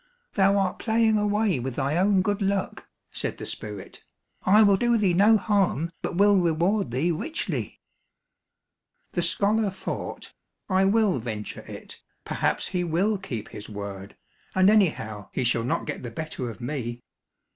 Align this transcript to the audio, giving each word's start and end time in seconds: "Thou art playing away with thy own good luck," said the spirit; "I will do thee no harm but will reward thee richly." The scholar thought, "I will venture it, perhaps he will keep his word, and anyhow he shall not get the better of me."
"Thou 0.33 0.57
art 0.57 0.79
playing 0.79 1.19
away 1.19 1.59
with 1.59 1.75
thy 1.75 1.95
own 1.95 2.23
good 2.23 2.41
luck," 2.41 2.87
said 3.11 3.37
the 3.37 3.45
spirit; 3.45 4.03
"I 4.47 4.63
will 4.63 4.75
do 4.75 4.97
thee 4.97 5.13
no 5.13 5.37
harm 5.37 5.91
but 6.01 6.15
will 6.15 6.37
reward 6.37 6.89
thee 6.89 7.11
richly." 7.11 7.81
The 9.11 9.21
scholar 9.21 9.69
thought, 9.69 10.33
"I 10.67 10.85
will 10.85 11.19
venture 11.19 11.61
it, 11.67 12.01
perhaps 12.25 12.69
he 12.69 12.83
will 12.83 13.19
keep 13.19 13.49
his 13.49 13.69
word, 13.69 14.17
and 14.55 14.71
anyhow 14.71 15.29
he 15.33 15.43
shall 15.43 15.63
not 15.63 15.85
get 15.85 16.01
the 16.01 16.09
better 16.09 16.49
of 16.49 16.59
me." 16.59 17.03